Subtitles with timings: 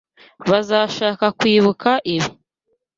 [0.49, 2.29] Bazashaka kwibuka ibi.